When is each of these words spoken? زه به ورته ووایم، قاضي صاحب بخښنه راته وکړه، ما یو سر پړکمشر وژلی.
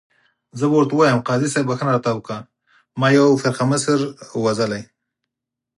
زه 0.57 0.63
به 0.69 0.75
ورته 0.77 0.93
ووایم، 0.95 1.23
قاضي 1.27 1.47
صاحب 1.53 1.67
بخښنه 1.69 1.91
راته 1.93 2.11
وکړه، 2.13 2.39
ما 2.99 3.07
یو 3.17 3.27
سر 3.41 3.51
پړکمشر 3.53 3.99
وژلی. 4.43 4.83